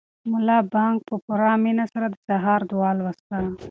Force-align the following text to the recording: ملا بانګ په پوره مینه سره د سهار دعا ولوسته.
ملا 0.31 0.57
بانګ 0.73 0.95
په 1.07 1.15
پوره 1.23 1.51
مینه 1.63 1.85
سره 1.93 2.05
د 2.09 2.15
سهار 2.27 2.61
دعا 2.71 2.91
ولوسته. 2.95 3.37